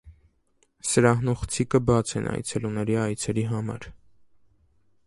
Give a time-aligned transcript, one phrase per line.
[0.91, 3.89] Սրահն ու խցիկը բաց են այցելուների այցերի համար։